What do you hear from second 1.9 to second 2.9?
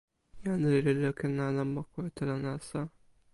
e telo nasa.